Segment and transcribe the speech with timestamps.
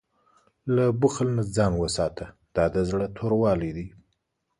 [0.75, 3.87] له بخل نه ځان وساته، دا د زړه توروالی دی.